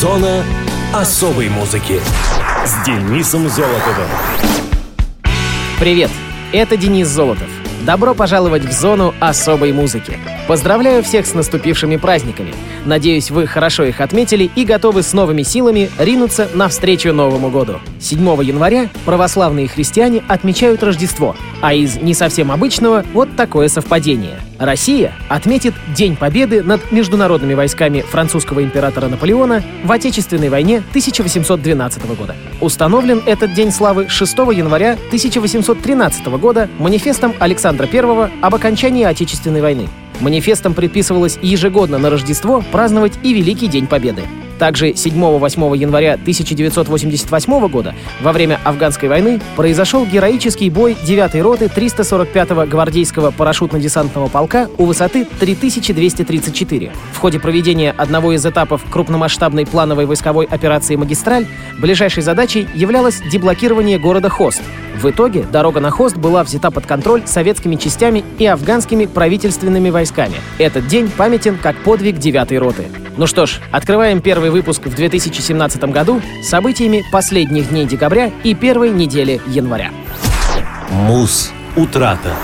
Зона 0.00 0.42
особой 0.94 1.50
музыки 1.50 2.00
с 2.64 2.86
Денисом 2.86 3.50
Золотовым. 3.50 4.08
Привет, 5.78 6.10
это 6.52 6.78
Денис 6.78 7.06
Золотов. 7.06 7.50
Добро 7.84 8.14
пожаловать 8.14 8.64
в 8.64 8.72
зону 8.72 9.12
особой 9.20 9.74
музыки. 9.74 10.16
Поздравляю 10.48 11.02
всех 11.02 11.26
с 11.26 11.34
наступившими 11.34 11.98
праздниками. 11.98 12.54
Надеюсь, 12.86 13.30
вы 13.30 13.46
хорошо 13.46 13.84
их 13.84 14.00
отметили 14.00 14.50
и 14.56 14.64
готовы 14.64 15.02
с 15.02 15.12
новыми 15.12 15.42
силами 15.42 15.90
ринуться 15.98 16.48
навстречу 16.54 17.12
Новому 17.12 17.50
году. 17.50 17.74
7 18.00 18.20
января 18.42 18.88
православные 19.04 19.68
христиане 19.68 20.22
отмечают 20.28 20.82
Рождество, 20.82 21.36
а 21.60 21.74
из 21.74 21.96
не 21.96 22.14
совсем 22.14 22.50
обычного 22.50 23.04
вот 23.12 23.36
такое 23.36 23.68
совпадение. 23.68 24.40
Россия 24.60 25.14
отметит 25.30 25.72
День 25.96 26.16
Победы 26.16 26.62
над 26.62 26.92
международными 26.92 27.54
войсками 27.54 28.02
французского 28.02 28.62
императора 28.62 29.08
Наполеона 29.08 29.64
в 29.82 29.90
Отечественной 29.90 30.50
войне 30.50 30.84
1812 30.90 32.04
года. 32.14 32.36
Установлен 32.60 33.22
этот 33.24 33.54
День 33.54 33.72
славы 33.72 34.10
6 34.10 34.36
января 34.52 34.92
1813 34.92 36.26
года 36.38 36.68
манифестом 36.78 37.32
Александра 37.38 37.88
I 37.90 38.30
об 38.42 38.54
окончании 38.54 39.04
Отечественной 39.04 39.62
войны. 39.62 39.88
Манифестом 40.20 40.74
предписывалось 40.74 41.38
ежегодно 41.40 41.96
на 41.96 42.10
Рождество 42.10 42.62
праздновать 42.70 43.14
и 43.22 43.32
Великий 43.32 43.66
День 43.66 43.86
Победы. 43.86 44.24
Также 44.60 44.90
7-8 44.90 45.76
января 45.78 46.12
1988 46.12 47.68
года, 47.68 47.94
во 48.20 48.32
время 48.32 48.60
афганской 48.62 49.08
войны, 49.08 49.40
произошел 49.56 50.04
героический 50.04 50.68
бой 50.68 50.94
9-й 51.02 51.40
роты 51.40 51.64
345-го 51.64 52.70
гвардейского 52.70 53.30
парашютно-десантного 53.30 54.28
полка 54.28 54.68
у 54.76 54.84
высоты 54.84 55.24
3234. 55.24 56.92
В 57.12 57.18
ходе 57.18 57.40
проведения 57.40 57.94
одного 57.96 58.34
из 58.34 58.44
этапов 58.44 58.82
крупномасштабной 58.90 59.64
плановой 59.64 60.04
войсковой 60.04 60.44
операции 60.44 60.94
«Магистраль» 60.94 61.46
ближайшей 61.80 62.22
задачей 62.22 62.68
являлось 62.74 63.22
деблокирование 63.32 63.98
города 63.98 64.28
Хост. 64.28 64.60
В 65.00 65.08
итоге 65.08 65.42
дорога 65.50 65.80
на 65.80 65.90
Хост 65.90 66.18
была 66.18 66.44
взята 66.44 66.70
под 66.70 66.84
контроль 66.84 67.22
советскими 67.24 67.76
частями 67.76 68.22
и 68.38 68.44
афганскими 68.44 69.06
правительственными 69.06 69.88
войсками. 69.88 70.34
Этот 70.58 70.86
день 70.86 71.08
памятен 71.08 71.56
как 71.56 71.76
подвиг 71.78 72.16
9-й 72.16 72.58
роты. 72.58 72.84
Ну 73.16 73.26
что 73.26 73.46
ж, 73.46 73.60
открываем 73.70 74.20
первый 74.20 74.49
выпуск 74.50 74.86
в 74.86 74.94
2017 74.94 75.82
году 75.84 76.20
событиями 76.42 77.02
последних 77.10 77.70
дней 77.70 77.86
декабря 77.86 78.30
и 78.44 78.54
первой 78.54 78.90
недели 78.90 79.40
января. 79.46 79.90
Муз. 80.90 81.52
Утрата. 81.76 82.34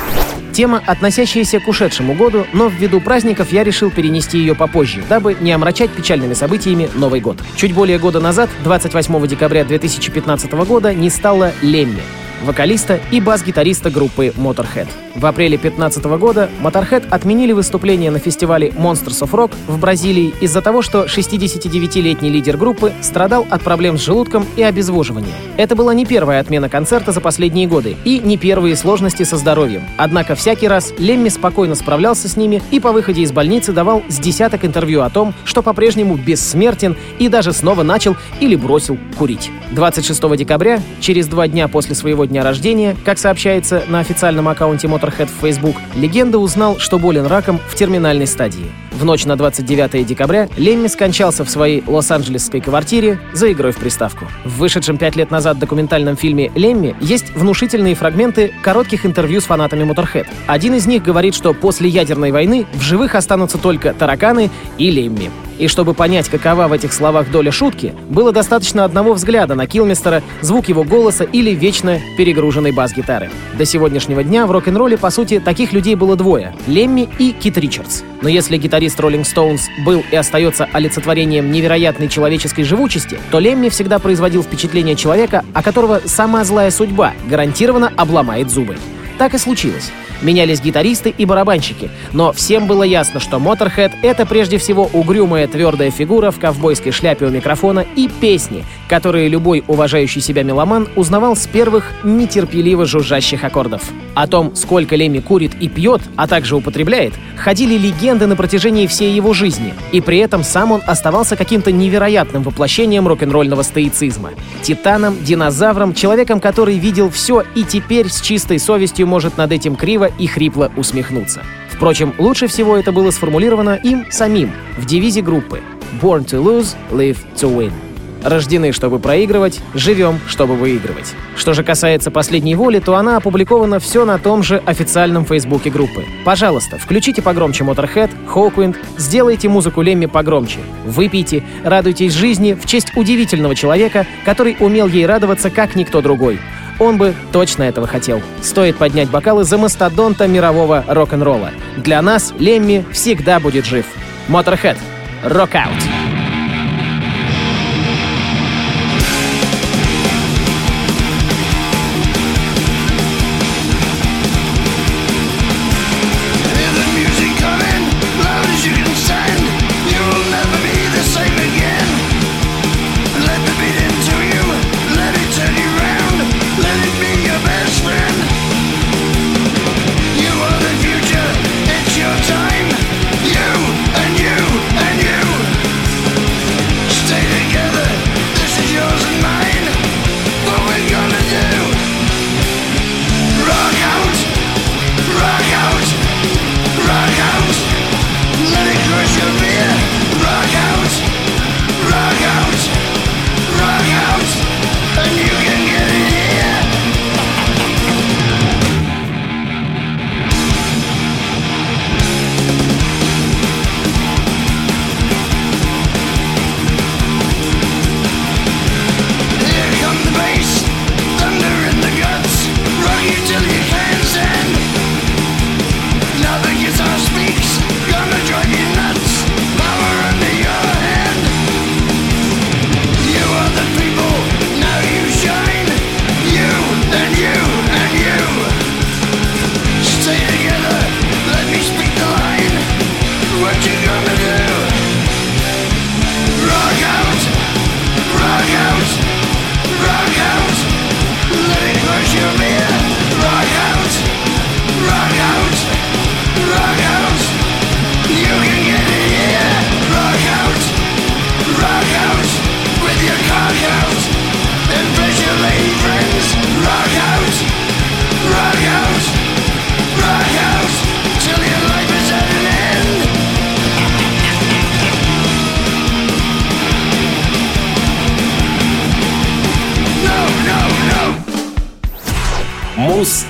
Тема, 0.53 0.83
относящаяся 0.87 1.61
к 1.61 1.69
ушедшему 1.69 2.15
году, 2.15 2.47
но 2.55 2.69
ввиду 2.69 3.01
праздников 3.01 3.53
я 3.53 3.63
решил 3.63 3.91
перенести 3.91 4.39
ее 4.39 4.55
попозже, 4.55 5.03
дабы 5.07 5.37
не 5.39 5.53
омрачать 5.53 5.91
печальными 5.91 6.33
событиями 6.33 6.89
Новый 6.95 7.21
год. 7.21 7.37
Чуть 7.57 7.75
более 7.75 7.99
года 7.99 8.21
назад, 8.21 8.49
28 8.65 9.27
декабря 9.27 9.65
2015 9.65 10.51
года, 10.53 10.95
не 10.95 11.11
стало 11.11 11.53
Лемми 11.61 12.03
вокалиста 12.43 13.01
и 13.11 13.21
бас-гитариста 13.21 13.91
группы 13.91 14.33
Motorhead. 14.37 14.89
В 15.15 15.25
апреле 15.25 15.57
2015 15.57 16.05
года 16.19 16.51
Motorhead 16.63 17.09
отменили 17.09 17.53
выступление 17.53 18.11
на 18.11 18.19
фестивале 18.19 18.69
Monsters 18.69 19.23
of 19.23 19.31
Rock 19.31 19.53
в 19.67 19.79
Бразилии 19.79 20.35
из-за 20.43 20.61
того, 20.61 20.83
что 20.83 21.05
69-летний 21.05 22.29
лидер 22.29 22.59
группы 22.59 22.93
страдал 23.01 23.47
от 23.49 23.63
проблем 23.63 23.97
с 23.97 24.05
желудком 24.05 24.45
и 24.57 24.63
обезвоживания. 24.63 25.33
Это 25.57 25.75
была 25.75 25.95
не 25.95 26.05
первая 26.05 26.41
отмена 26.41 26.69
концерта 26.69 27.13
за 27.13 27.23
последние 27.23 27.67
годы 27.67 27.97
и 28.05 28.19
не 28.19 28.37
первые 28.37 28.77
сложности 28.77 29.23
со 29.23 29.39
здоровьем. 29.39 29.83
Однако 29.97 30.35
всякий 30.35 30.69
раз 30.69 30.93
Лемми 30.99 31.31
спокойно 31.31 31.75
справлялся 31.75 32.29
с 32.29 32.37
ними 32.37 32.63
и 32.71 32.79
по 32.79 32.93
выходе 32.93 33.23
из 33.23 33.33
больницы 33.33 33.73
давал 33.73 34.03
с 34.09 34.19
десяток 34.19 34.67
интервью 34.67 35.01
о 35.01 35.09
том, 35.09 35.33
что 35.45 35.63
по-прежнему 35.63 36.17
бессмертен 36.17 36.95
и 37.19 37.29
даже 37.29 37.55
снова 37.55 37.83
начал 37.83 38.17
или 38.41 38.55
бросил 38.55 38.99
курить. 39.17 39.51
26 39.73 40.37
декабря, 40.37 40.83
через 41.01 41.27
два 41.27 41.49
дня 41.49 41.69
после 41.69 41.95
своего 41.95 42.26
дня 42.27 42.43
рождения, 42.43 42.97
как 43.05 43.19
сообщается 43.19 43.83
на 43.89 44.01
официальном 44.01 44.49
аккаунте 44.49 44.87
Motorhead 44.87 45.27
в 45.27 45.41
Facebook, 45.41 45.77
легенда 45.95 46.39
узнал, 46.39 46.79
что 46.79 46.99
болен 46.99 47.27
раком 47.27 47.61
в 47.69 47.75
терминальной 47.75 48.27
стадии. 48.27 48.71
В 48.93 49.05
ночь 49.05 49.27
на 49.27 49.37
29 49.37 50.07
декабря 50.07 50.49
Лемми 50.57 50.87
скончался 50.87 51.45
в 51.45 51.51
своей 51.51 51.85
лос-анджелесской 51.87 52.61
квартире 52.61 53.21
за 53.35 53.53
игрой 53.53 53.73
в 53.73 53.77
приставку. 53.77 54.27
В 54.45 54.59
вышедшем 54.59 54.97
пять 54.97 55.17
лет 55.17 55.31
назад 55.31 55.59
документальном 55.59 56.17
фильме 56.17 56.51
«Лемми» 56.55 56.97
есть 57.01 57.35
внушительные 57.35 57.95
фрагменты 57.95 58.55
коротких 58.63 59.05
интервью 59.05 59.41
с 59.41 59.45
фанатами 59.45 59.85
Motorhead. 59.85 60.27
Один 60.47 60.75
из 60.75 60.87
них 60.87 61.03
говорит, 61.03 61.35
что 61.35 61.53
после 61.53 61.89
ядерной 61.89 62.33
войны 62.33 62.67
в 62.73 62.81
живых 62.81 63.15
останутся 63.15 63.59
только 63.59 63.93
тараканы 63.93 64.51
и 64.79 64.91
Лемми. 64.91 65.31
И 65.59 65.69
чтобы 65.69 65.95
понять, 65.95 66.29
какова 66.29 66.69
в 66.69 66.73
этих 66.73 66.93
словах 66.93 67.31
доля 67.31 67.51
шутки, 67.51 67.95
было 68.11 68.33
достаточно 68.33 68.85
одного 68.85 69.15
взгляда 69.15 69.55
на 69.55 69.67
Килмистера, 69.67 70.23
звук 70.41 70.69
его 70.69 70.85
голоса 70.85 71.25
или 71.25 71.51
вечно 71.51 72.01
перегруженной 72.17 72.73
бас-гитары. 72.73 73.31
До 73.57 73.65
сегодняшнего 73.65 74.23
дня 74.23 74.47
в 74.47 74.51
рок-н-ролле, 74.51 74.99
по 74.99 75.11
сути, 75.11 75.41
таких 75.41 75.73
людей 75.73 75.95
было 75.95 76.17
двое— 76.17 76.55
Лемми 76.67 77.09
и 77.19 77.33
Кит 77.33 77.57
Ричардс. 77.57 78.03
Но 78.23 78.29
если 78.29 78.57
гитарист 78.57 78.99
Rolling 78.99 79.23
Stones 79.23 79.63
был 79.85 80.03
и 80.11 80.17
остается 80.17 80.69
олицетворением 80.73 81.51
невероятной 81.51 82.09
человеческой 82.09 82.65
живучести, 82.65 83.19
то 83.31 83.39
Лемми 83.39 83.69
всегда 83.69 83.99
производил 83.99 84.43
впечатление 84.43 84.97
человека, 84.97 85.45
о 85.55 85.63
которого 85.63 86.01
сама 86.05 86.45
злая 86.45 86.71
судьба 86.71 87.13
гарантированно 87.29 87.93
обломает 87.97 88.51
зубы. 88.51 88.77
Так 89.19 89.35
и 89.35 89.39
случилось. 89.39 89.91
Менялись 90.23 90.61
гитаристы 90.61 91.11
и 91.11 91.25
барабанщики, 91.27 91.91
но 92.13 92.33
всем 92.33 92.67
было 92.67 92.83
ясно, 92.83 93.21
что 93.21 93.37
Motorhead— 93.37 93.93
это 94.03 94.25
прежде 94.25 94.57
всего 94.59 94.89
угрюмая 94.93 95.47
твердая 95.47 95.91
фигура 95.91 96.31
в 96.31 96.39
ковбойской 96.39 96.93
шляпе 96.93 97.27
у 97.27 97.31
микрофона 97.31 97.85
и 97.97 98.09
песни, 98.09 98.65
которые 98.89 99.29
любой 99.29 99.65
уважающий 99.67 100.21
себя 100.21 100.43
меломан 100.43 100.89
узнавал 100.97 101.37
с 101.37 101.47
первых 101.47 101.93
нетерпеливо 102.05 102.87
жужжащих 102.87 103.45
аккордов. 103.45 103.83
О 104.15 104.27
том, 104.27 104.55
сколько 104.55 104.97
Леми 104.97 105.19
курит 105.19 105.53
и 105.61 105.69
пьет, 105.69 106.01
а 106.17 106.27
также 106.27 106.57
употребляет, 106.57 107.13
ходили 107.37 107.77
легенды 107.77 108.27
на 108.27 108.37
протяжении 108.37 108.87
всей 108.87 109.13
его 109.13 109.35
жизни, 109.35 109.75
и 109.93 110.01
при 110.01 110.19
этом 110.19 110.43
сам 110.43 110.73
он 110.73 110.83
оставался 110.87 111.37
каким-то 111.37 111.73
невероятным 111.73 112.43
воплощением 112.43 113.07
рок-н-ролльного 113.07 113.63
стоицизма. 113.63 114.31
Титаном, 114.63 115.23
динозавром, 115.23 115.95
человеком, 115.95 116.41
который 116.41 116.79
видел 116.79 117.11
все 117.11 117.45
и 117.55 117.65
теперь 117.65 118.09
с 118.09 118.21
чистой 118.21 118.59
совестью 118.59 119.07
может 119.07 119.37
над 119.37 119.53
этим 119.53 119.77
криво 119.77 120.11
и 120.19 120.27
хрипло 120.27 120.71
усмехнуться. 120.77 121.43
Впрочем, 121.71 122.15
лучше 122.19 122.47
всего 122.47 122.77
это 122.77 122.91
было 122.91 123.11
сформулировано 123.11 123.79
им 123.83 124.07
самим 124.11 124.53
в 124.79 124.87
девизе 124.87 125.21
группы 125.21 125.61
«Born 126.01 126.25
to 126.25 126.43
lose, 126.43 126.75
live 126.91 127.19
to 127.37 127.55
win». 127.55 127.86
Рождены, 128.27 128.73
чтобы 128.73 128.99
проигрывать, 128.99 129.61
живем, 129.73 130.19
чтобы 130.27 130.57
выигрывать. 130.57 131.15
Что 131.37 131.55
же 131.55 131.63
касается 131.63 132.11
последней 132.11 132.57
воли, 132.57 132.81
то 132.81 132.97
она 132.97 133.19
опубликована 133.19 133.79
все 133.79 134.05
на 134.05 134.19
том 134.19 134.43
же 134.43 134.61
официальном 134.67 135.25
фейсбуке 135.25 135.71
группы. 135.71 136.05
Пожалуйста, 136.25 136.77
включите 136.77 137.23
погромче 137.23 137.63
Motorhead, 137.63 138.11
Hawkwind, 138.27 138.77
сделайте 138.99 139.49
музыку 139.49 139.81
Лемми 139.81 140.07
погромче, 140.07 140.59
выпейте, 140.85 141.45
радуйтесь 141.63 142.15
жизни 142.15 142.55
в 142.55 142.67
честь 142.67 142.97
удивительного 142.97 143.55
человека, 143.55 144.07
который 144.25 144.57
умел 144.59 144.89
ей 144.89 145.07
радоваться, 145.07 145.49
как 145.49 145.77
никто 145.77 146.01
другой. 146.01 146.41
Он 146.81 146.99
бы 146.99 147.15
точно 147.33 147.63
этого 147.63 147.87
хотел. 147.87 148.21
Стоит 148.43 148.77
поднять 148.77 149.09
бокалы 149.09 149.45
за 149.45 149.57
мастодонта 149.57 150.27
мирового 150.27 150.85
рок-н-ролла. 150.89 151.53
Для 151.77 152.03
нас 152.03 152.35
Лемми 152.41 152.85
всегда 152.91 153.39
будет 153.39 153.65
жив. 153.67 153.87
Motorhead. 154.29 154.77
Rock 155.25 155.53
out. 155.53 155.96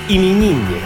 Мус-именинник. 0.07 0.83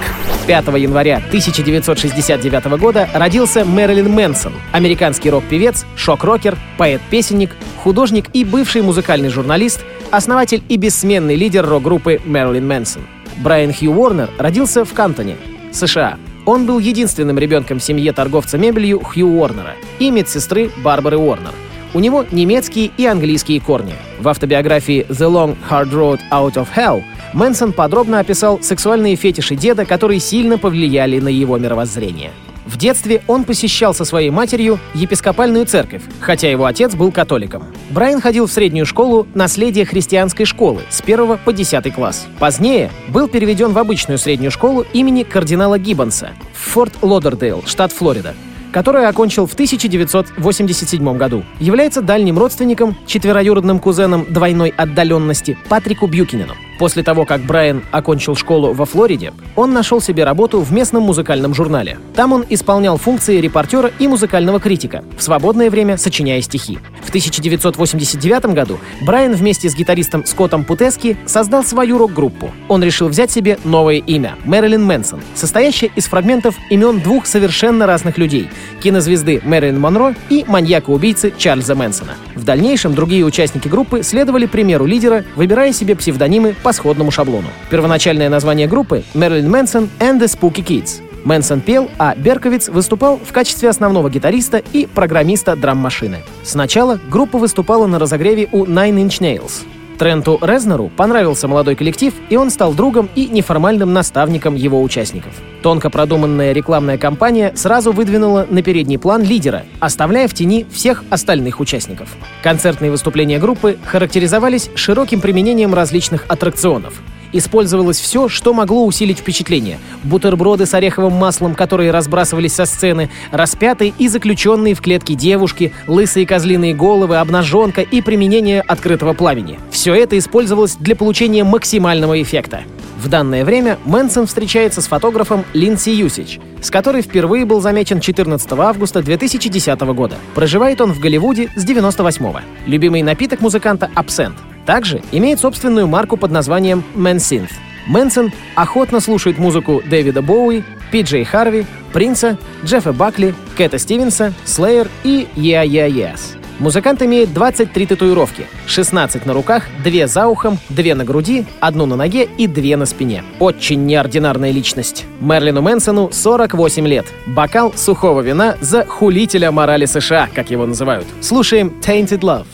5 0.48 0.68
января 0.80 1.18
1969 1.18 2.80
года 2.80 3.08
родился 3.14 3.64
Мэрилин 3.64 4.12
Мэнсон, 4.12 4.54
американский 4.72 5.30
рок-певец, 5.30 5.86
шок-рокер, 5.96 6.58
поэт-песенник, 6.78 7.56
художник 7.84 8.26
и 8.34 8.44
бывший 8.44 8.82
музыкальный 8.82 9.30
журналист, 9.30 9.82
основатель 10.10 10.64
и 10.68 10.78
бессменный 10.78 11.36
лидер 11.36 11.66
рок-группы 11.66 12.20
Мэрилин 12.26 12.68
Мэнсон. 12.68 13.04
Брайан 13.38 13.74
Хью 13.74 13.92
Уорнер 13.94 14.30
родился 14.38 14.84
в 14.86 14.94
Кантоне, 14.94 15.38
США. 15.72 16.18
Он 16.46 16.66
был 16.66 16.80
единственным 16.80 17.38
ребенком 17.38 17.80
в 17.80 17.84
семье 17.84 18.14
торговца 18.14 18.58
мебелью 18.58 19.00
Хью 19.00 19.28
Уорнера 19.28 19.76
и 20.00 20.10
медсестры 20.10 20.72
Барбары 20.84 21.18
Уорнер. 21.18 21.54
У 21.94 22.00
него 22.00 22.26
немецкие 22.32 22.90
и 22.98 23.06
английские 23.06 23.60
корни. 23.60 23.94
В 24.20 24.28
автобиографии 24.28 25.06
«The 25.10 25.30
Long 25.30 25.58
Hard 25.70 25.92
Road 25.92 26.20
Out 26.32 26.54
of 26.54 26.68
Hell» 26.76 27.04
Мэнсон 27.34 27.74
подробно 27.74 28.20
описал 28.20 28.62
сексуальные 28.62 29.16
фетиши 29.16 29.56
деда, 29.56 29.86
которые 29.86 30.20
сильно 30.20 30.58
повлияли 30.58 31.20
на 31.20 31.30
его 31.30 31.58
мировоззрение. 31.58 32.32
В 32.66 32.78
детстве 32.78 33.22
он 33.28 33.44
посещал 33.44 33.94
со 33.94 34.06
своей 34.06 34.30
матерью 34.30 34.80
епископальную 34.94 35.66
церковь, 35.66 36.04
хотя 36.20 36.50
его 36.50 36.66
отец 36.66 36.94
был 36.94 37.12
католиком. 37.12 37.66
Брайан 37.90 38.22
ходил 38.22 38.48
в 38.48 38.52
среднюю 38.52 38.86
школу 38.86 39.28
«Наследие 39.34 39.86
христианской 39.86 40.46
школы» 40.46 40.82
с 40.90 41.02
1 41.02 41.40
по 41.44 41.54
10 41.54 41.94
класс. 41.94 42.28
Позднее 42.40 42.92
был 43.10 43.28
переведен 43.28 43.74
в 43.74 43.78
обычную 43.78 44.18
среднюю 44.18 44.52
школу 44.52 44.86
имени 44.94 45.24
кардинала 45.24 45.80
Гиббонса 45.80 46.32
в 46.54 46.70
Форт 46.72 46.94
Лодердейл, 47.02 47.64
штат 47.66 47.92
Флорида 47.92 48.36
которую 48.72 49.08
окончил 49.08 49.48
в 49.48 49.54
1987 49.54 51.18
году. 51.18 51.44
Является 51.60 52.02
дальним 52.02 52.40
родственником, 52.40 52.96
четвероюродным 53.06 53.80
кузеном 53.80 54.26
двойной 54.30 54.70
отдаленности 54.70 55.58
Патрику 55.68 56.08
Бьюкинену. 56.08 56.54
После 56.82 57.04
того, 57.04 57.26
как 57.26 57.42
Брайан 57.42 57.84
окончил 57.92 58.36
школу 58.36 58.74
во 58.74 58.86
Флориде, 58.86 59.34
он 59.56 59.72
нашел 59.72 60.02
себе 60.02 60.24
работу 60.24 60.62
в 60.62 60.74
местном 60.74 61.04
музыкальном 61.04 61.54
журнале. 61.54 62.00
Там 62.16 62.34
он 62.34 62.44
исполнял 62.50 62.98
функции 62.98 63.40
репортера 63.40 63.92
и 64.00 64.08
музыкального 64.08 64.60
критика, 64.60 65.04
в 65.16 65.22
свободное 65.22 65.70
время 65.70 65.98
сочиняя 65.98 66.42
стихи. 66.42 66.80
В 67.04 67.10
1989 67.10 68.46
году 68.56 68.80
Брайан 69.02 69.34
вместе 69.34 69.70
с 69.70 69.76
гитаристом 69.76 70.26
Скоттом 70.26 70.64
Путески 70.64 71.18
создал 71.28 71.64
свою 71.64 72.00
рок-группу. 72.00 72.50
Он 72.68 72.84
решил 72.84 73.10
взять 73.10 73.30
себе 73.30 73.60
новое 73.64 73.98
имя— 73.98 74.34
Мэрилин 74.46 74.84
Мэнсон, 74.84 75.22
состоящее 75.36 75.92
из 75.96 76.06
фрагментов 76.06 76.56
имен 76.72 77.00
двух 77.00 77.28
совершенно 77.28 77.86
разных 77.86 78.18
людей— 78.18 78.50
кинозвезды 78.82 79.40
Мэрилин 79.44 79.80
Монро 79.80 80.16
и 80.32 80.46
маньяка-убийцы 80.48 81.32
Чарльза 81.38 81.76
Мэнсона. 81.76 82.16
В 82.34 82.44
дальнейшем 82.44 82.96
другие 82.96 83.24
участники 83.24 83.68
группы 83.68 84.02
следовали 84.02 84.48
примеру 84.48 84.88
лидера, 84.88 85.24
выбирая 85.36 85.74
себе 85.74 85.96
псевдонимы 85.96 86.56
по 86.64 86.71
сходному 86.74 87.12
шаблону. 87.12 87.48
Первоначальное 87.70 88.30
название 88.30 88.68
группы— 88.68 89.04
Мэрилин 89.14 89.50
Мэнсон 89.50 89.90
and 90.00 90.20
the 90.20 90.26
Spooky 90.26 90.64
Kids. 90.64 91.02
Мэнсон 91.24 91.62
пел, 91.62 91.90
а 92.00 92.16
Берковиц 92.16 92.70
выступал 92.70 93.18
в 93.18 93.32
качестве 93.32 93.70
основного 93.70 94.10
гитариста 94.10 94.62
и 94.74 94.88
программиста 94.88 95.56
драм-машины. 95.56 96.18
Сначала 96.44 97.00
группа 97.10 97.38
выступала 97.38 97.86
на 97.86 98.00
разогреве 98.00 98.48
у 98.52 98.66
Nine 98.66 99.06
Inch 99.06 99.20
Nails. 99.22 99.64
Тренту 100.02 100.40
Резнеру 100.42 100.90
понравился 100.98 101.48
молодой 101.48 101.76
коллектив, 101.76 102.12
и 102.32 102.36
он 102.36 102.50
стал 102.50 102.74
другом 102.74 103.08
и 103.14 103.28
неформальным 103.28 103.94
наставником 103.94 104.56
его 104.56 104.82
участников. 104.82 105.32
Тонко 105.62 105.92
продуманная 105.92 106.54
рекламная 106.54 106.98
кампания 106.98 107.54
сразу 107.56 107.92
выдвинула 107.92 108.48
на 108.50 108.64
передний 108.64 108.98
план 108.98 109.22
лидера, 109.22 109.62
оставляя 109.80 110.28
в 110.28 110.34
тени 110.34 110.66
всех 110.72 111.04
остальных 111.12 111.60
участников. 111.60 112.10
Концертные 112.42 112.90
выступления 112.90 113.38
группы 113.38 113.78
характеризовались 113.86 114.72
широким 114.74 115.22
применением 115.22 115.76
различных 115.76 116.26
аттракционов— 116.28 117.00
использовалось 117.34 118.00
все, 118.00 118.30
что 118.30 118.54
могло 118.54 118.86
усилить 118.86 119.20
впечатление. 119.20 119.80
Бутерброды 120.04 120.66
с 120.66 120.74
ореховым 120.74 121.14
маслом, 121.14 121.56
которые 121.56 121.92
разбрасывались 121.92 122.54
со 122.54 122.66
сцены, 122.66 123.10
распятые 123.32 123.94
и 123.98 124.08
заключенные 124.08 124.76
в 124.76 124.82
клетки 124.82 125.14
девушки, 125.14 125.74
лысые 125.88 126.26
козлиные 126.26 126.74
головы, 126.74 127.18
обнаженка 127.18 127.82
и 127.82 128.02
применение 128.02 128.62
открытого 128.62 129.14
пламени. 129.14 129.60
Все 129.72 129.94
это 129.94 130.18
использовалось 130.18 130.76
для 130.76 130.96
получения 130.96 131.44
максимального 131.44 132.22
эффекта. 132.22 132.62
В 133.02 133.10
данное 133.10 133.44
время 133.44 133.80
Мэнсон 133.86 134.28
встречается 134.28 134.80
с 134.80 134.88
фотографом 134.88 135.44
Линдси 135.54 135.90
Юсич, 135.90 136.40
с 136.62 136.70
которой 136.70 137.02
впервые 137.02 137.46
был 137.46 137.60
замечен 137.60 138.00
14 138.00 138.52
августа 138.52 139.02
2010 139.02 139.82
года. 139.96 140.18
Проживает 140.36 140.82
он 140.82 140.94
в 140.94 141.00
Голливуде 141.00 141.50
с 141.56 141.64
98 141.64 142.26
-го. 142.26 142.42
Любимый 142.68 143.02
напиток 143.02 143.42
музыканта— 143.42 143.90
абсент. 143.96 144.36
Также 144.66 145.02
имеет 145.12 145.40
собственную 145.40 145.88
марку 145.88 146.18
под 146.18 146.32
названием 146.32 146.84
Mansynth. 146.96 147.52
Мэнсон 147.88 148.32
охотно 148.56 149.00
слушает 149.00 149.38
музыку 149.38 149.82
Дэвида 149.86 150.22
Боуи, 150.22 150.64
Пи 150.92 151.02
Джей 151.02 151.24
Харви, 151.24 151.66
Принца, 151.94 152.38
Джеффа 152.64 152.94
Бакли, 152.94 153.34
Кэта 153.58 153.78
Стивенса, 153.78 154.34
Слеер 154.46 154.88
и 155.04 155.28
Yeah 155.36 155.66
Yeah 155.66 155.90
Yes. 155.90 156.38
Музыкант 156.60 157.02
имеет 157.02 157.34
23 157.34 157.88
татуировки, 157.88 158.46
16 158.68 159.26
на 159.26 159.34
руках, 159.34 159.64
2 159.84 160.06
за 160.06 160.28
ухом, 160.28 160.60
2 160.70 160.94
на 160.94 161.04
груди, 161.04 161.46
одну 161.60 161.88
на 161.88 161.96
ноге 161.96 162.30
и 162.38 162.46
2 162.46 162.78
на 162.78 162.86
спине. 162.86 163.24
Очень 163.40 163.88
неординарная 163.88 164.52
личность. 164.52 165.06
Мерлину 165.20 165.64
Мэнсону 165.64 166.12
48 166.12 166.88
лет. 166.88 167.08
Бокал 167.26 167.74
сухого 167.76 168.22
вина 168.22 168.58
за 168.62 168.86
хулителя 168.86 169.52
морали 169.52 169.86
США, 169.86 170.30
как 170.34 170.52
его 170.52 170.68
называют. 170.68 171.08
Слушаем 171.20 171.74
Tainted 171.82 172.20
Love. 172.20 172.46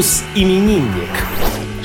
Мус-именинник. 0.00 1.10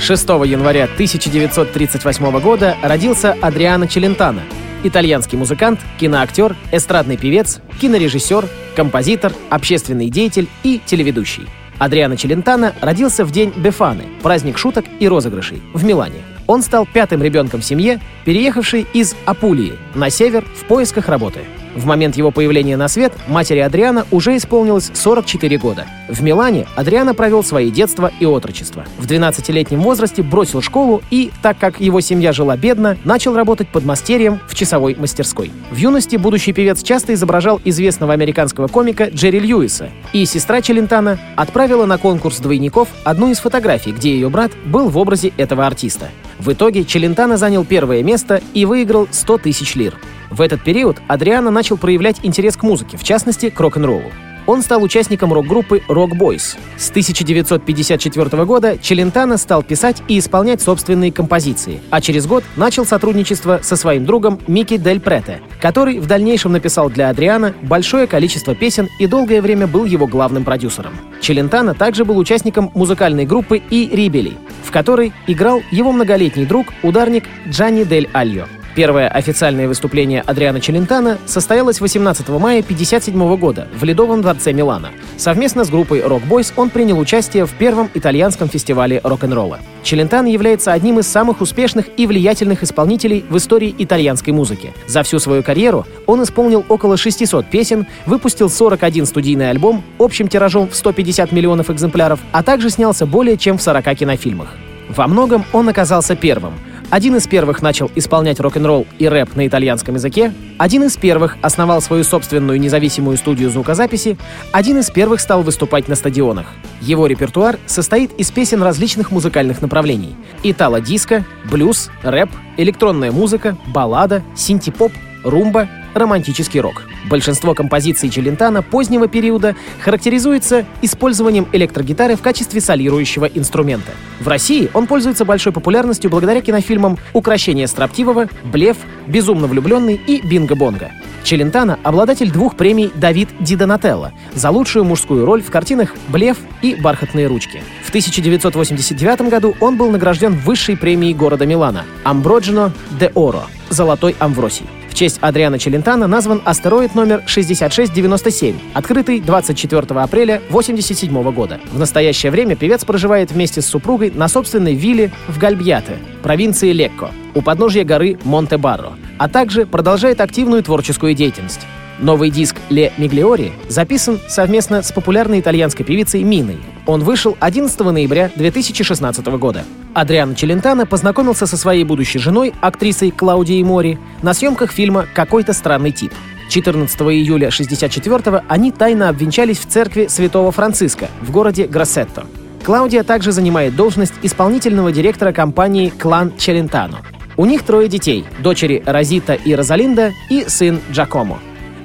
6 0.00 0.28
января 0.46 0.84
1938 0.84 2.40
года 2.40 2.74
родился 2.82 3.36
Адриано 3.42 3.86
Челентано, 3.86 4.40
итальянский 4.84 5.36
музыкант, 5.36 5.80
киноактер, 6.00 6.56
эстрадный 6.72 7.18
певец, 7.18 7.60
кинорежиссер, 7.78 8.48
композитор, 8.74 9.34
общественный 9.50 10.08
деятель 10.08 10.48
и 10.62 10.80
телеведущий. 10.86 11.46
Адриано 11.76 12.16
Челентано 12.16 12.72
родился 12.80 13.22
в 13.26 13.32
день 13.32 13.52
Бефаны, 13.54 14.04
праздник 14.22 14.56
шуток 14.56 14.86
и 14.98 15.06
розыгрышей, 15.06 15.60
в 15.74 15.84
Милане. 15.84 16.22
Он 16.46 16.62
стал 16.62 16.86
пятым 16.86 17.22
ребенком 17.22 17.60
в 17.60 17.66
семье, 17.66 18.00
переехавшей 18.24 18.86
из 18.94 19.14
Апулии 19.26 19.74
на 19.94 20.08
север 20.08 20.42
в 20.58 20.64
поисках 20.64 21.10
работы. 21.10 21.40
В 21.76 21.84
момент 21.84 22.16
его 22.16 22.30
появления 22.30 22.78
на 22.78 22.88
свет 22.88 23.12
матери 23.28 23.58
Адриана 23.58 24.06
уже 24.10 24.34
исполнилось 24.36 24.90
44 24.94 25.58
года. 25.58 25.84
В 26.08 26.22
Милане 26.22 26.66
Адриана 26.74 27.12
провел 27.12 27.44
свои 27.44 27.70
детство 27.70 28.10
и 28.18 28.24
отрочество. 28.24 28.86
В 28.96 29.06
12-летнем 29.06 29.82
возрасте 29.82 30.22
бросил 30.22 30.62
школу 30.62 31.02
и, 31.10 31.30
так 31.42 31.58
как 31.58 31.78
его 31.78 32.00
семья 32.00 32.32
жила 32.32 32.56
бедно, 32.56 32.96
начал 33.04 33.36
работать 33.36 33.68
подмастерьем 33.68 34.40
в 34.48 34.54
часовой 34.54 34.96
мастерской. 34.98 35.52
В 35.70 35.76
юности 35.76 36.16
будущий 36.16 36.54
певец 36.54 36.82
часто 36.82 37.12
изображал 37.12 37.60
известного 37.62 38.14
американского 38.14 38.68
комика 38.68 39.10
Джерри 39.10 39.40
Льюиса, 39.40 39.90
и 40.14 40.24
сестра 40.24 40.62
Челентана 40.62 41.18
отправила 41.36 41.84
на 41.84 41.98
конкурс 41.98 42.38
двойников 42.38 42.88
одну 43.04 43.30
из 43.30 43.38
фотографий, 43.38 43.92
где 43.92 44.12
ее 44.12 44.30
брат 44.30 44.52
был 44.64 44.88
в 44.88 44.96
образе 44.96 45.34
этого 45.36 45.66
артиста. 45.66 46.08
В 46.38 46.52
итоге 46.52 46.84
Челентано 46.84 47.36
занял 47.36 47.66
первое 47.66 48.02
место 48.02 48.40
и 48.54 48.64
выиграл 48.64 49.08
100 49.10 49.38
тысяч 49.38 49.74
лир. 49.74 49.94
В 50.30 50.40
этот 50.40 50.62
период 50.62 50.98
Адриано 51.08 51.50
начал 51.50 51.76
проявлять 51.76 52.20
интерес 52.22 52.56
к 52.56 52.62
музыке, 52.62 52.96
в 52.96 53.04
частности, 53.04 53.50
к 53.50 53.58
рок-н-роллу. 53.60 54.10
Он 54.46 54.62
стал 54.62 54.82
участником 54.82 55.32
рок-группы 55.32 55.82
Rock 55.88 56.12
Boys. 56.12 56.56
С 56.76 56.90
1954 56.90 58.44
года 58.44 58.78
Челентано 58.78 59.38
стал 59.38 59.64
писать 59.64 60.02
и 60.06 60.18
исполнять 60.18 60.62
собственные 60.62 61.10
композиции, 61.10 61.80
а 61.90 62.00
через 62.00 62.26
год 62.26 62.44
начал 62.54 62.86
сотрудничество 62.86 63.60
со 63.62 63.74
своим 63.74 64.04
другом 64.06 64.38
Микки 64.46 64.76
Дель 64.76 65.00
Прете, 65.00 65.40
который 65.60 65.98
в 65.98 66.06
дальнейшем 66.06 66.52
написал 66.52 66.88
для 66.90 67.10
Адриана 67.10 67.54
большое 67.62 68.06
количество 68.06 68.54
песен 68.54 68.88
и 69.00 69.08
долгое 69.08 69.42
время 69.42 69.66
был 69.66 69.84
его 69.84 70.06
главным 70.06 70.44
продюсером. 70.44 70.94
Челентано 71.20 71.74
также 71.74 72.04
был 72.04 72.16
участником 72.16 72.70
музыкальной 72.74 73.26
группы 73.26 73.60
«И 73.70 73.88
Рибели», 73.88 74.34
в 74.62 74.70
которой 74.70 75.12
играл 75.26 75.60
его 75.72 75.90
многолетний 75.90 76.46
друг, 76.46 76.68
ударник 76.84 77.24
Джанни 77.48 77.82
Дель 77.82 78.08
Альо. 78.12 78.46
Первое 78.76 79.08
официальное 79.08 79.68
выступление 79.68 80.20
Адриана 80.20 80.60
Челентано 80.60 81.16
состоялось 81.24 81.80
18 81.80 82.28
мая 82.28 82.60
1957 82.60 83.36
года 83.38 83.68
в 83.74 83.82
Ледовом 83.84 84.20
дворце 84.20 84.52
Милана. 84.52 84.90
Совместно 85.16 85.64
с 85.64 85.70
группой 85.70 86.00
Rock 86.00 86.28
Boys 86.28 86.52
он 86.56 86.68
принял 86.68 86.98
участие 86.98 87.46
в 87.46 87.52
первом 87.54 87.88
итальянском 87.94 88.50
фестивале 88.50 89.00
рок-н-ролла. 89.02 89.60
Челентано 89.82 90.26
является 90.26 90.74
одним 90.74 90.98
из 90.98 91.06
самых 91.06 91.40
успешных 91.40 91.86
и 91.96 92.06
влиятельных 92.06 92.62
исполнителей 92.62 93.24
в 93.30 93.38
истории 93.38 93.74
итальянской 93.78 94.34
музыки. 94.34 94.74
За 94.86 95.02
всю 95.02 95.20
свою 95.20 95.42
карьеру 95.42 95.86
он 96.04 96.22
исполнил 96.22 96.62
около 96.68 96.98
600 96.98 97.46
песен, 97.46 97.86
выпустил 98.04 98.50
41 98.50 99.06
студийный 99.06 99.48
альбом 99.48 99.84
общим 99.98 100.28
тиражом 100.28 100.68
в 100.68 100.76
150 100.76 101.32
миллионов 101.32 101.70
экземпляров, 101.70 102.20
а 102.30 102.42
также 102.42 102.68
снялся 102.68 103.06
более 103.06 103.38
чем 103.38 103.56
в 103.56 103.62
40 103.62 103.96
кинофильмах. 103.96 104.48
Во 104.90 105.06
многом 105.08 105.46
он 105.54 105.66
оказался 105.70 106.14
первым— 106.14 106.52
один 106.90 107.16
из 107.16 107.26
первых 107.26 107.62
начал 107.62 107.90
исполнять 107.96 108.38
рок-н-ролл 108.38 108.86
и 108.98 109.08
рэп 109.08 109.34
на 109.34 109.46
итальянском 109.46 109.96
языке, 109.96 110.32
один 110.56 110.84
из 110.84 110.96
первых 110.96 111.36
основал 111.42 111.82
свою 111.82 112.04
собственную 112.04 112.60
независимую 112.60 113.16
студию 113.16 113.50
звукозаписи, 113.50 114.16
один 114.52 114.78
из 114.78 114.90
первых 114.90 115.20
стал 115.20 115.42
выступать 115.42 115.88
на 115.88 115.96
стадионах. 115.96 116.46
Его 116.80 117.06
репертуар 117.06 117.58
состоит 117.66 118.12
из 118.12 118.30
песен 118.30 118.62
различных 118.62 119.10
музыкальных 119.10 119.62
направлений— 119.62 120.14
итало-диско, 120.42 121.24
блюз, 121.50 121.90
рэп, 122.02 122.30
электронная 122.56 123.10
музыка, 123.10 123.56
баллада, 123.66 124.22
синти-поп, 124.36 124.92
румба, 125.24 125.68
романтический 125.96 126.60
рок. 126.60 126.82
Большинство 127.08 127.54
композиций 127.54 128.10
Челентана 128.10 128.62
позднего 128.62 129.08
периода 129.08 129.56
характеризуется 129.80 130.66
использованием 130.82 131.48
электрогитары 131.52 132.16
в 132.16 132.22
качестве 132.22 132.60
солирующего 132.60 133.26
инструмента. 133.26 133.92
В 134.20 134.28
России 134.28 134.70
он 134.74 134.86
пользуется 134.86 135.24
большой 135.24 135.52
популярностью 135.52 136.10
благодаря 136.10 136.40
кинофильмам 136.40 136.98
«Укращение 137.12 137.66
строптивого», 137.66 138.28
«Блеф», 138.44 138.76
«Безумно 139.06 139.46
влюбленный» 139.46 139.94
и 139.94 140.20
«Бинго-бонго». 140.26 140.90
Челентано— 141.24 141.78
обладатель 141.82 142.30
двух 142.30 142.56
премий 142.56 142.92
«Давид 142.94 143.28
Ди 143.40 143.56
Донателло» 143.56 144.12
за 144.32 144.50
лучшую 144.50 144.84
мужскую 144.84 145.26
роль 145.26 145.42
в 145.42 145.50
картинах 145.50 145.94
«Блеф» 146.08 146.38
и 146.62 146.76
«Бархатные 146.76 147.26
ручки». 147.26 147.62
В 147.82 147.88
1989 147.88 149.22
году 149.22 149.56
он 149.60 149.76
был 149.76 149.90
награжден 149.90 150.34
высшей 150.34 150.76
премией 150.76 151.14
города 151.14 151.44
Милана— 151.44 151.84
«Амброджино 152.04 152.72
де 152.92 153.10
Оро»— 153.14 153.46
«Золотой 153.70 154.14
Амвросий» 154.20 154.66
честь 154.96 155.18
Адриана 155.20 155.58
Челентана 155.58 156.06
назван 156.06 156.40
астероид 156.44 156.94
номер 156.94 157.22
6697, 157.26 158.56
открытый 158.72 159.20
24 159.20 159.82
апреля 160.00 160.36
1987 160.48 161.32
года. 161.32 161.60
В 161.70 161.78
настоящее 161.78 162.32
время 162.32 162.56
певец 162.56 162.84
проживает 162.84 163.30
вместе 163.30 163.60
с 163.60 163.66
супругой 163.66 164.10
на 164.10 164.26
собственной 164.26 164.74
вилле 164.74 165.12
в 165.28 165.38
Гальбьяте, 165.38 165.98
провинции 166.22 166.72
Лекко, 166.72 167.10
у 167.34 167.42
подножья 167.42 167.84
горы 167.84 168.18
Монте-Барро, 168.24 168.94
а 169.18 169.28
также 169.28 169.66
продолжает 169.66 170.20
активную 170.22 170.62
творческую 170.62 171.14
деятельность. 171.14 171.60
Новый 171.98 172.28
диск 172.30 172.56
«Ле 172.68 172.92
Миглиори» 172.98 173.52
записан 173.68 174.20
совместно 174.28 174.82
с 174.82 174.92
популярной 174.92 175.40
итальянской 175.40 175.84
певицей 175.84 176.22
Миной. 176.22 176.58
Он 176.84 177.02
вышел 177.02 177.36
11 177.40 177.78
ноября 177.80 178.30
2016 178.36 179.26
года. 179.38 179.64
Адриано 179.94 180.34
Челентано 180.34 180.84
познакомился 180.84 181.46
со 181.46 181.56
своей 181.56 181.84
будущей 181.84 182.18
женой, 182.18 182.52
актрисой 182.60 183.10
Клаудией 183.10 183.62
Мори, 183.62 183.98
на 184.20 184.34
съемках 184.34 184.72
фильма 184.72 185.06
«Какой-то 185.14 185.54
странный 185.54 185.90
тип». 185.90 186.12
14 186.50 187.00
июля 187.00 187.48
1964 187.48 188.44
они 188.46 188.72
тайно 188.72 189.08
обвенчались 189.08 189.58
в 189.58 189.66
церкви 189.66 190.06
Святого 190.08 190.52
Франциска 190.52 191.08
в 191.22 191.30
городе 191.30 191.66
Гроссетто. 191.66 192.26
Клаудия 192.62 193.04
также 193.04 193.32
занимает 193.32 193.74
должность 193.74 194.14
исполнительного 194.22 194.92
директора 194.92 195.32
компании 195.32 195.88
«Клан 195.88 196.36
Челентано». 196.36 196.98
У 197.38 197.46
них 197.46 197.62
трое 197.62 197.88
детей— 197.88 198.26
дочери 198.38 198.82
Розита 198.84 199.32
и 199.32 199.54
Розалинда 199.54 200.12
и 200.28 200.44
сын 200.46 200.80
Джакомо. 200.92 201.38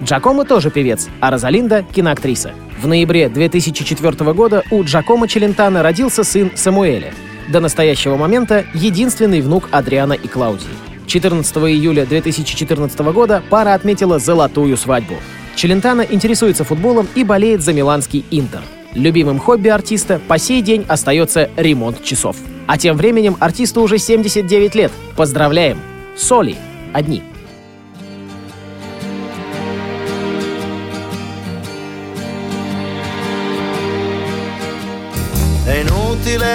Джакомо 0.04 0.46
тоже 0.46 0.72
певец, 0.72 1.08
а 1.20 1.32
Розалинда— 1.32 1.84
киноактриса. 1.94 2.54
В 2.82 2.88
ноябре 2.88 3.30
2004 3.30 4.34
года 4.34 4.64
у 4.72 4.84
Джакомо 4.84 5.28
Челентано 5.28 5.84
родился 5.84 6.24
сын 6.24 6.52
Самуэля— 6.56 7.14
до 7.52 7.60
настоящего 7.60 8.16
момента 8.16 8.66
единственный 8.74 9.42
внук 9.42 9.70
Адриана 9.72 10.14
и 10.14 10.28
Клаудии. 10.28 10.68
14 11.08 11.58
июля 11.58 12.06
2014 12.06 13.00
года 13.12 13.44
пара 13.50 13.74
отметила 13.74 14.18
золотую 14.18 14.78
свадьбу. 14.78 15.16
Челентано 15.56 16.02
интересуется 16.02 16.64
футболом 16.64 17.08
и 17.14 17.24
болеет 17.24 17.62
за 17.62 17.74
миланский 17.74 18.26
Интер. 18.32 18.62
Любимым 18.94 19.40
хобби 19.40 19.68
артиста 19.68 20.20
по 20.28 20.38
сей 20.38 20.62
день 20.62 20.86
остается 20.88 21.50
ремонт 21.58 22.04
часов. 22.04 22.38
А 22.68 22.78
тем 22.78 22.98
временем 22.98 23.36
артисту 23.40 23.82
уже 23.82 23.98
79 23.98 24.76
лет. 24.76 24.92
Поздравляем! 25.16 25.80
Соли. 26.16 26.56
Одни. 26.94 27.24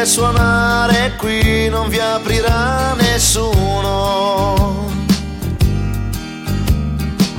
Suonare 0.06 1.14
qui, 1.16 1.68
non 1.68 1.88
vi 1.88 1.98
aprirà 1.98 2.94
nessuno. 2.94 4.54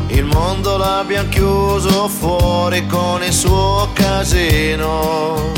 Il 0.07 0.25
mondo 0.25 0.77
l'abbiamo 0.77 1.29
chiuso 1.29 2.07
fuori 2.07 2.85
con 2.87 3.23
il 3.23 3.31
suo 3.31 3.89
casino. 3.93 5.53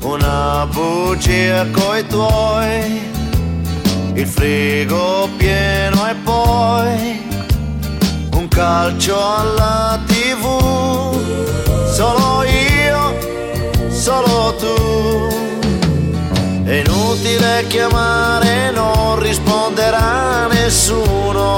Una 0.00 0.66
bugia 0.70 1.66
coi 1.70 2.06
tuoi, 2.06 3.10
il 4.14 4.26
frigo 4.26 5.28
pieno 5.36 6.08
e 6.08 6.14
poi 6.14 7.24
un 8.32 8.48
calcio 8.48 9.18
alla 9.18 9.95
solo 14.16 14.54
tu. 14.54 15.28
È 16.64 16.72
inutile 16.72 17.64
chiamare, 17.68 18.70
non 18.72 19.18
risponderà 19.18 20.46
nessuno. 20.46 21.54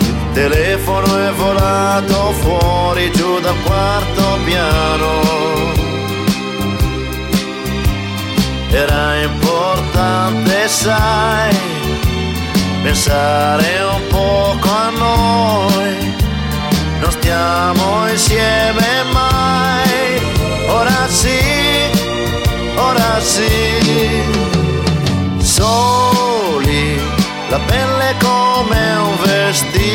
Il 0.00 0.32
telefono 0.32 1.18
è 1.28 1.30
volato 1.32 2.32
fuori 2.32 3.10
giù 3.12 3.40
dal 3.40 3.56
quarto 3.64 4.38
piano. 4.44 5.24
Era 8.70 9.22
importante, 9.22 10.68
sai, 10.68 11.56
pensare 12.82 13.82
un 13.90 14.06
poco 14.08 14.68
a 14.68 14.90
noi 14.90 16.14
non 17.00 17.10
stiamo 17.10 18.08
insieme 18.08 19.02
mai. 19.12 19.25
Ora 21.06 21.14
sì, 21.14 21.38
ora 22.74 23.20
sì. 23.20 24.22
Soli, 25.38 27.00
la 27.48 27.60
pelle 27.60 28.14
come 28.18 28.96
un 28.96 29.16
vestito. 29.22 29.85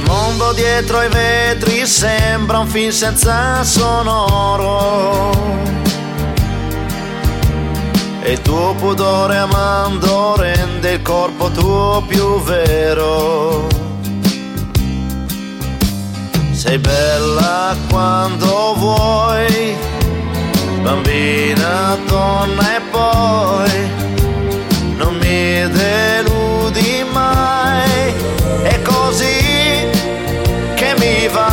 Il 0.00 0.06
mondo 0.06 0.52
dietro 0.54 0.98
ai 0.98 1.08
vetri 1.10 1.86
sembra 1.86 2.58
un 2.60 2.66
film 2.66 2.90
senza 2.90 3.62
sonoro. 3.62 5.30
E 8.22 8.32
il 8.32 8.40
tuo 8.40 8.74
pudore 8.78 9.36
amando 9.36 10.36
rende 10.36 10.92
il 10.92 11.02
corpo 11.02 11.50
tuo 11.50 12.02
più 12.06 12.40
vero. 12.42 13.66
Sei 16.52 16.78
bella 16.78 17.76
quando 17.90 18.74
vuoi, 18.76 19.76
bambina, 20.82 21.96
donna 22.06 22.76
e 22.76 22.80
poi 22.90 23.90
non 24.96 25.14
mi 25.16 25.68
deludi 25.68 26.19
me 31.00 31.24
if 31.24 31.49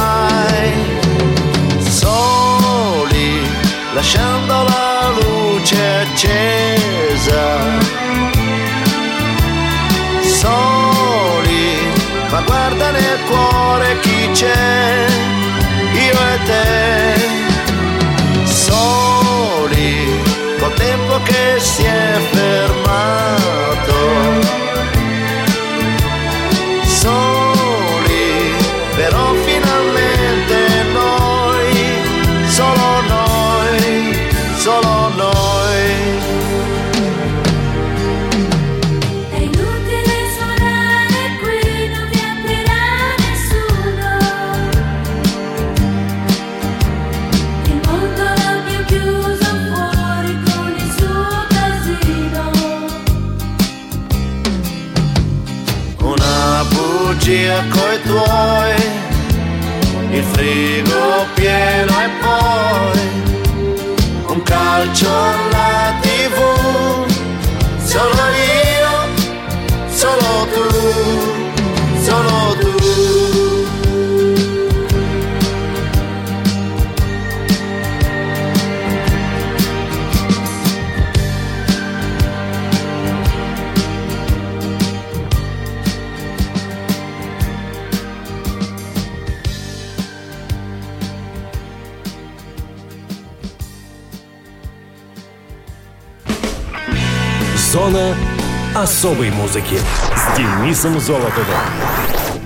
особой 98.87 99.31
музыки 99.31 99.77
с 100.15 100.37
Денисом 100.37 100.97
Золотовым. 101.01 101.59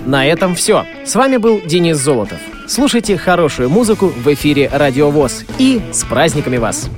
На 0.04 0.26
этом 0.26 0.56
все. 0.56 0.84
С 1.04 1.14
вами 1.14 1.36
был 1.36 1.60
Денис 1.64 1.96
Золотов. 1.96 2.38
Слушайте 2.66 3.16
хорошую 3.16 3.70
музыку 3.70 4.08
в 4.08 4.26
эфире 4.34 4.68
Радио 4.72 5.12
ВОЗ. 5.12 5.44
И 5.58 5.80
с 5.92 6.02
праздниками 6.02 6.56
вас! 6.56 6.90